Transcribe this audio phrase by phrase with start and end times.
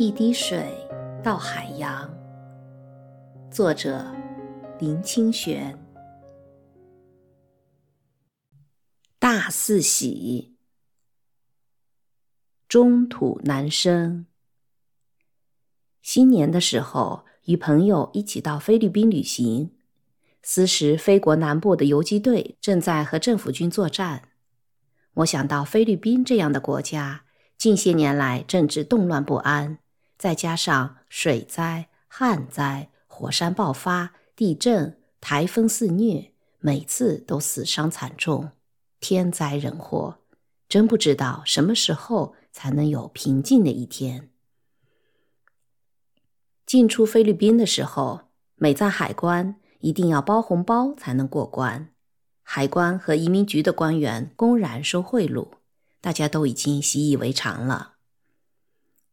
[0.00, 0.72] 一滴水
[1.24, 2.08] 到海洋。
[3.50, 4.06] 作者：
[4.78, 5.76] 林清玄。
[9.18, 10.54] 大四喜，
[12.68, 14.26] 中土难生。
[16.00, 19.72] 新年的时候，与朋友一起到菲律宾旅行。
[20.44, 24.28] 此时，菲国南部的游击队正在和政府军作战。
[25.14, 27.24] 我想到菲律宾这样的国家，
[27.56, 29.80] 近些年来政治动乱不安。
[30.18, 38.50] 再加上水灾、旱灾、火山爆发、地震、台风肆虐，每次都死伤惨重，
[38.98, 40.18] 天灾人祸，
[40.68, 44.30] 真不知道什么时候才能有平静的一天。
[46.66, 48.22] 进出菲律宾的时候，
[48.56, 51.94] 每在海关一定要包红包才能过关，
[52.42, 55.48] 海关和移民局的官员公然收贿赂，
[56.00, 57.97] 大家都已经习以为常了。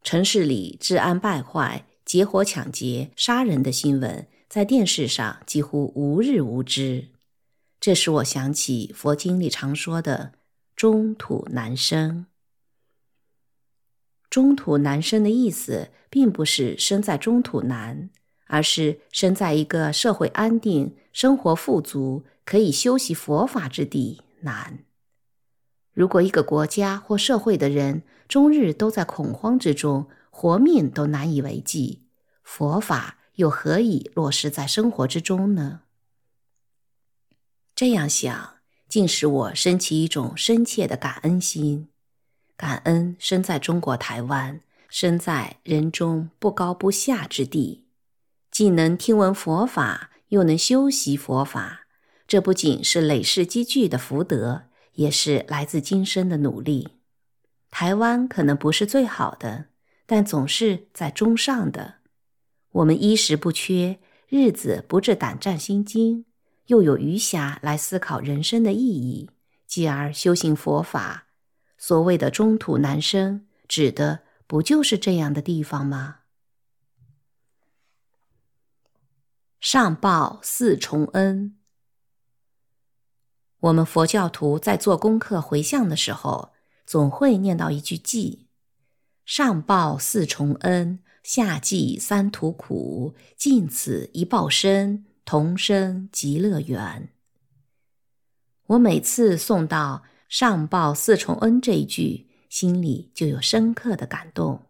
[0.05, 7.07] 城市里治安败坏、结伙抢劫、杀人的新闻，在电视上几乎无日无之。
[7.79, 10.33] 这使我想起佛经里常说的
[10.77, 12.27] “中土难生”。
[14.29, 18.11] 中土难生的意思，并不是生在中土难，
[18.45, 24.84] 而是生在一个社会安定、生活富足、可以修习佛法之地难。
[25.95, 32.03] 如果一个国家或社会的人终日都在恐慌之中，活命都难以为继，
[32.43, 35.83] 佛法又何以落实在生活之中呢？
[37.73, 38.55] 这样想，
[38.89, 41.87] 竟使我升起一种深切的感恩心。
[42.57, 47.85] 感恩生在中国台湾，生在人中不高不下之地，
[48.51, 51.87] 既能听闻佛法，又能修习佛法，
[52.27, 54.63] 这不仅是累世积聚的福德。
[54.95, 56.89] 也是来自今生的努力。
[57.71, 59.65] 台湾可能不是最好的，
[60.05, 61.95] 但总是在中上的。
[62.71, 66.25] 我们衣食不缺，日子不致胆战心惊，
[66.67, 69.29] 又有余暇来思考人生的意义，
[69.65, 71.27] 继而修行佛法。
[71.77, 76.19] 所谓的中土难生，指的不就是这样的地方吗？
[79.59, 81.57] 上报四重恩。
[83.65, 86.51] 我们佛教徒在做功课回向的时候，
[86.85, 88.45] 总会念到一句偈
[89.25, 97.09] ：“上报四重恩，下济三途苦，尽此一报身，同生极乐园。”
[98.67, 104.67] 我每次诵到“上报四重恩”这一句，心里就有深刻的感动。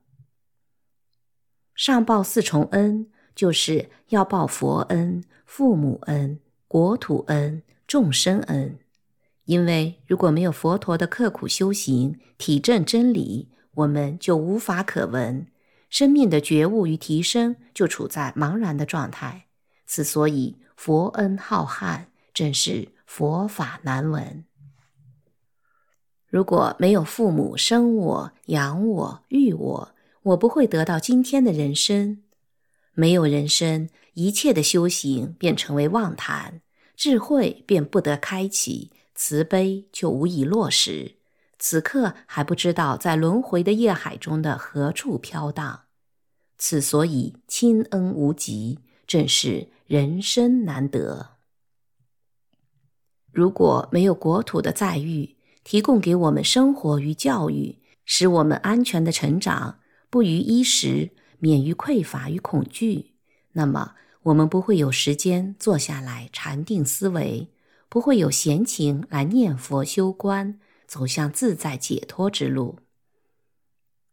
[1.73, 6.39] 上报四重恩，就是要报佛恩、父母恩、
[6.69, 7.61] 国土恩。
[7.87, 8.79] 众生恩，
[9.45, 15.47] 因为如果没有佛陀的刻苦修行、体证真理，我们就无法可闻
[15.89, 19.45] 生命的觉悟与提升，就处在茫然的状态。
[19.85, 24.45] 此所以佛恩浩瀚，正是佛法难闻。
[26.27, 32.23] 如果没有父母生我、养我、育我，我不会得到今天的人生。
[32.93, 36.61] 没有人生，一切的修行便成为妄谈。
[36.97, 41.15] 智慧便不得开启，慈悲就无以落实。
[41.57, 45.85] 此刻还不知道在轮回的业海中的何处飘荡，
[46.57, 51.37] 此所以亲恩无极，正是人生难得。
[53.31, 63.15] 如果没有国土的载誉，提供给我们生活与教育，使我们安全的成长，不于衣食，免于匮乏与恐惧，
[63.53, 63.95] 那么。
[64.25, 67.51] 我们不会有时间坐下来禅定思维，
[67.95, 72.79] 不会有闲情来念佛修观，走向自在解脱之路。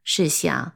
[0.05, 0.75] 试想，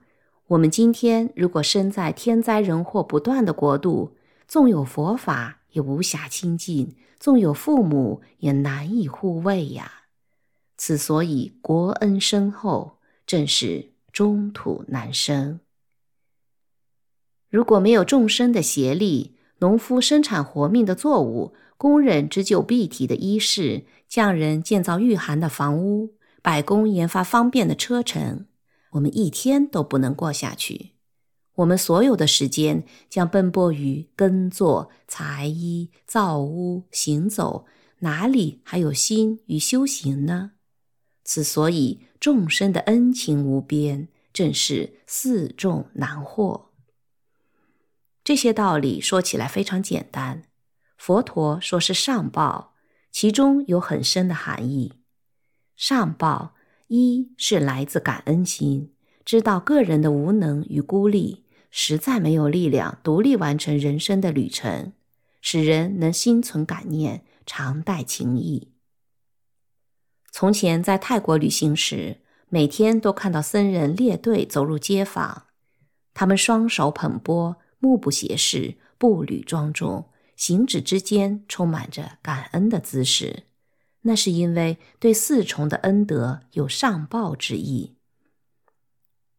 [0.49, 4.17] 我们今天如果身在天灾人祸不断的国度，
[4.49, 10.07] 纵有佛法也无暇亲近，纵有父母也难以护卫呀。
[10.77, 15.61] 此所以国恩深厚，正是中土难生。
[17.49, 28.47] 如果没有众生的协力，农夫生产活命的作物，工人织就蔽体的衣饰，匠人建造御寒的房屋，百工研发方便的车程，
[28.93, 30.93] 我们一天都不能过下去。
[31.57, 37.67] 我们所有的时间将奔波于耕作、裁衣、造屋、行走，
[38.01, 40.53] 哪里还有心与修行呢？
[41.25, 46.71] 此所以众生的恩情无边，正是四众难获。
[48.23, 50.43] 这些道理说起来非常简单，
[50.97, 52.75] 佛陀说是上报，
[53.11, 54.95] 其中有很深的含义。
[55.77, 56.55] 上报
[56.89, 58.95] 一是来自感恩心，
[59.25, 64.93] 知道个人的无能与孤立，实在没有力量独立完成人生的旅程，
[65.41, 68.73] 使人能心存感念，常带情谊。
[70.33, 75.47] 从前在泰国旅行时，每天都看到僧人列队走入街坊，
[76.15, 83.45] 他们双手捧钵，目不斜视，步履庄重，行止之间充满着感恩的姿势。
[84.03, 87.97] 那是因为对四重的恩德有上报之意。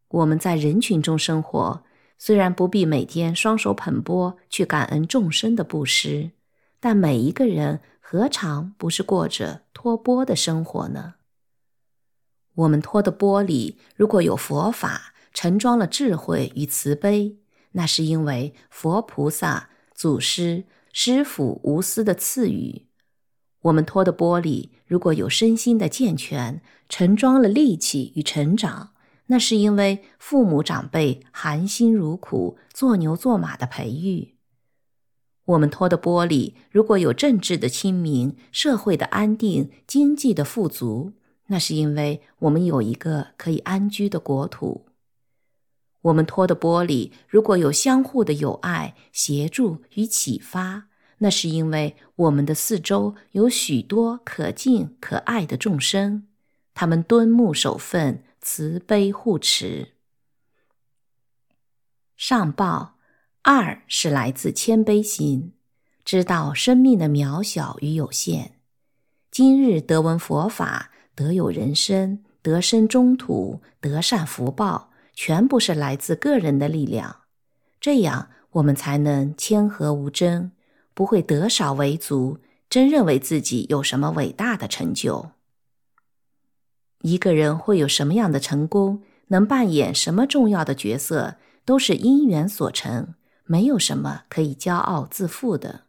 [0.10, 1.84] 我们在人群中生活，
[2.18, 6.32] 虽然不必每天双手捧钵去感恩众生的布施，
[6.80, 11.16] 但每一个人何尝不是过着托钵的生活呢？
[12.56, 17.38] 我们托的钵里如果有佛法，盛装了智慧与慈悲，
[17.74, 20.66] 那是因为佛菩萨、祖师、
[21.00, 22.88] 师傅无私的赐予。
[23.62, 26.60] 我们托的玻璃如果有身心的健全，
[26.90, 28.96] 盛装了力气与成长，
[29.28, 34.38] 那是因为父母长辈含辛茹苦、做牛做马的培育。
[35.46, 41.14] 我们托的玻璃如果有政治的清明、社会的安定、经济的富足。
[41.50, 44.87] 那是因为我们有一个可以安居的国土。
[46.08, 50.88] 我们托的玻璃如果有相互的友爱、协助与启发，
[51.18, 56.28] 那是因为我们的四周有许多可敬可爱的众生，
[56.74, 59.94] 他们敦睦守分、慈悲护持。
[62.16, 62.96] 上报
[63.42, 65.54] 二是来自谦卑心，
[66.06, 68.60] 知道生命的渺小与有限。
[69.30, 70.92] 今日得闻佛法。
[71.18, 77.22] 得有人生，得生中土，得善福报，全部是来自个人的力量。
[77.82, 80.52] 这样，我们才能谦和无争，
[80.94, 82.38] 不会得少为足，
[82.70, 85.32] 真认为自己有什么伟大的成就。
[87.02, 93.16] 一个人会有什么样的成功，能扮演什么重要的角色，都是因缘所成，
[93.46, 95.86] 没有什么可以骄傲自负的。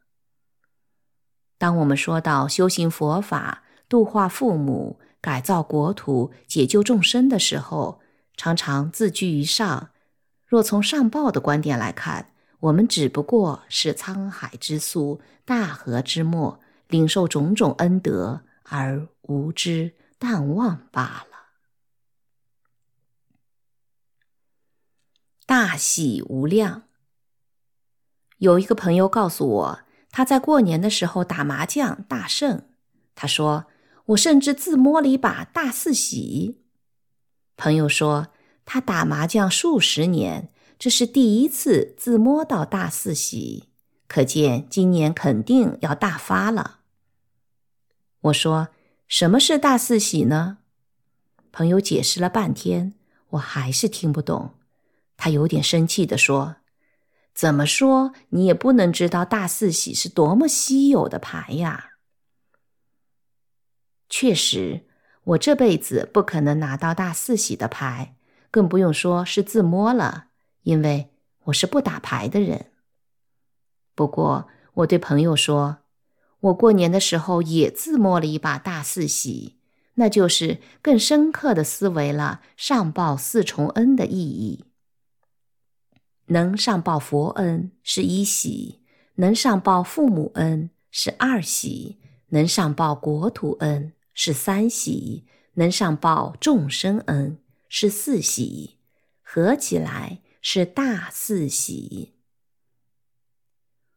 [1.59, 4.99] 当我们说到修行佛法，度化父母。
[5.21, 8.01] 改造国土、解救众生的时候，
[8.39, 9.91] 常常自居于上。
[10.47, 21.37] 若从上报的观点来看，我们只不过是沧海之粟、大河之末，领受种种恩德而无知淡忘罢了。
[25.45, 26.85] 大喜无量。
[28.39, 29.81] 有一个朋友告诉我，
[30.11, 32.63] 他在过年的时候打麻将大胜。
[33.15, 33.67] 他说。
[34.09, 36.63] 我甚至自摸了一把大四喜。
[37.59, 38.29] 朋友说，
[38.65, 43.65] 他打麻将数十年，这是第一次自摸到大四喜，
[44.07, 46.79] 可见今年肯定要大发了。
[48.21, 48.69] 我说
[49.09, 50.59] ：“什么是大四喜呢？”
[51.51, 52.95] 朋友解释了半天，
[53.31, 54.55] 我还是听不懂。
[55.17, 56.59] 他有点生气地说
[57.35, 61.95] ：“怎么说你也不能知道大四喜是多么稀有的牌呀？”
[64.09, 64.88] 确实，
[65.29, 68.15] 我这辈子不可能拿到大四喜的牌，
[68.51, 70.29] 更不用说是自摸了，
[70.63, 71.11] 因为
[71.45, 72.67] 我是不打牌的人。
[73.95, 75.79] 不过，我对朋友说，
[76.41, 79.59] 我过年的时候也自摸了一把大四喜，
[79.95, 84.65] 那就是更深刻的思维了上报四重恩的意义。
[86.29, 88.81] 能上报佛恩是一喜，
[89.17, 93.93] 能上报父母恩是二喜，能上报国土恩。
[94.21, 95.23] 是三喜，
[95.55, 98.79] 能上报众生恩是四喜，
[99.23, 102.15] 合起来是大四喜。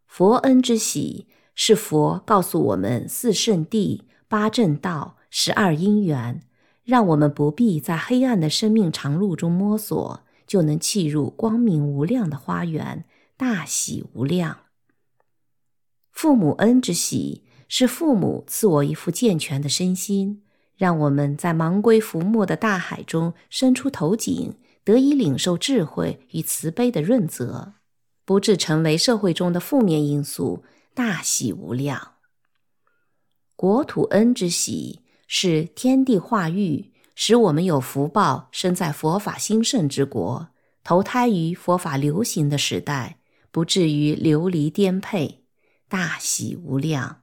[0.05, 1.25] 佛恩之喜
[1.55, 6.43] 是佛告诉我们四圣谛、八正道、十二因缘，
[6.83, 14.65] 让我们不必在黑暗的生命长路中摸索，就能契入光明无量的花园，大喜无量。
[16.11, 17.45] 父母恩之喜。
[17.73, 20.43] 是父母赐我一副健全的身心，
[20.75, 27.75] 让我们在忙归浮没的大海中伸出头颈，得以领受智慧与慈悲的润泽，
[28.25, 32.15] 不致成为社会中的负面因素，大喜无量。
[33.55, 40.49] 国土恩之喜是天地化育，使我们有福报生在佛法兴盛之国，
[40.83, 45.45] 投胎于佛法流行的时代，不至于流离颠沛，
[45.87, 47.20] 大喜无量。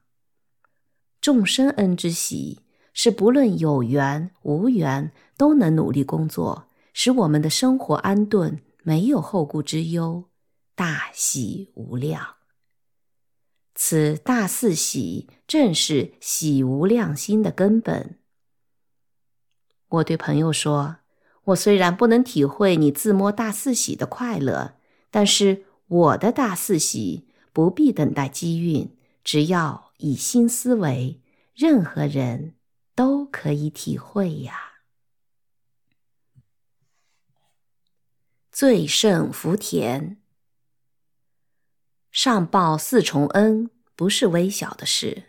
[1.29, 2.61] 众生恩之喜，
[2.95, 10.25] 是不论有缘无缘，都能努力工作，使我们的生活安顿，没有后顾之忧，
[10.75, 12.37] 大喜无量。
[13.75, 18.19] 此大四喜，正是喜无量心的根本。
[19.89, 20.97] 我对朋友说
[21.45, 24.77] ：“我虽然不能体会你自摸大四喜的快乐，
[25.11, 31.21] 但是我的大四喜不必等待机运，只要以心思维，
[31.55, 32.55] 任何人
[32.95, 34.65] 都可以体会呀。
[38.51, 40.17] 最胜福田，
[42.11, 45.25] 上报四重恩不是微小的事。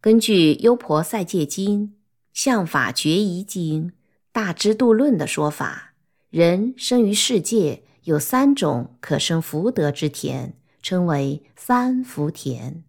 [0.00, 1.80] 根据《优婆塞戒经》
[2.32, 3.88] 《相法决疑经》
[4.32, 5.94] 《大智度论》的说法，
[6.30, 12.84] 人生于世界有三种可生福德之田，称为三福田。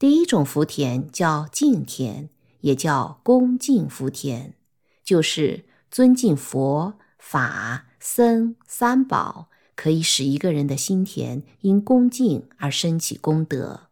[0.00, 2.30] 第一种福田叫敬田，
[2.62, 4.54] 也叫恭敬福田，
[5.04, 13.88] 就是尊敬佛法僧三宝，可以使一个人的心田因恭敬而升起功德。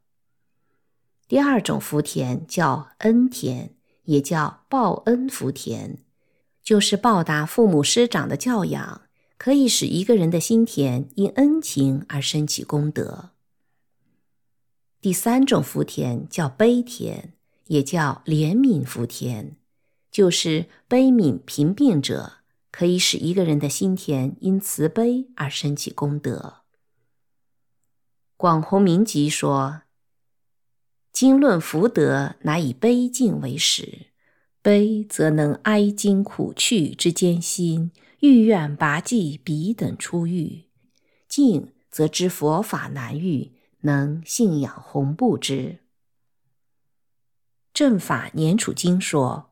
[1.29, 3.75] 第二种福田叫恩田，
[4.05, 5.99] 也叫报恩福田，
[6.63, 9.03] 就是报答父母师长的教养，
[9.37, 13.33] 可以使一个人的心田因恩情而升起功德。
[15.01, 17.33] 第三种福田叫悲田，
[17.67, 19.53] 也叫怜悯福田，
[20.11, 22.39] 就是悲悯贫病者，
[22.71, 26.63] 可以使一个人的心田因慈悲而升起功德。
[28.37, 29.83] 广弘明集说。
[31.11, 34.07] 经论福德，乃以悲敬为始。
[34.63, 37.91] 悲则能哀今苦去之艰辛，
[38.21, 40.67] 欲愿拔济彼等出狱；
[41.29, 45.79] 敬则知佛法难遇，能信仰弘布之。
[47.73, 49.51] 正法年处经说，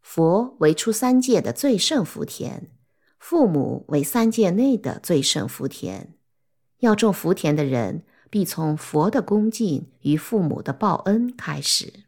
[0.00, 2.70] 佛为出三界的最胜福田，
[3.18, 6.14] 父母为三界内的最胜福田。
[6.78, 8.04] 要种福田的人。
[8.30, 12.04] 必从佛的恭敬与父母的报恩开始，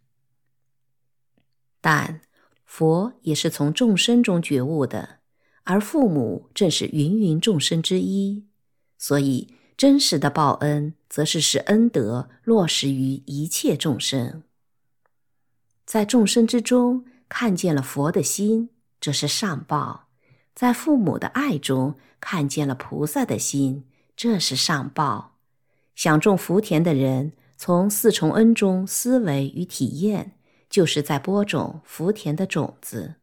[1.80, 2.21] 但
[2.66, 5.21] 佛也是从众生中觉悟的，
[5.64, 8.45] 而父母正是芸芸众生之一，
[8.99, 14.45] 所以真实的报恩，则是使恩德落实于一切众生，
[15.85, 20.07] 在众生之中看见了佛的心，这是上报；
[20.55, 25.37] 在父母的爱中看见了菩萨的心，这是上报。
[25.97, 30.37] 想种福田的人，从四重恩中思维与体验，
[30.71, 33.17] 就是在播种福田的种子。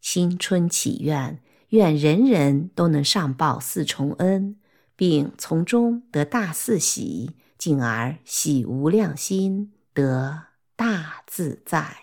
[0.00, 4.56] 新春祈愿，愿人人都能上报四重恩，
[4.96, 10.44] 并从中得大四喜，进而喜无量心，得
[10.76, 11.96] 大自在。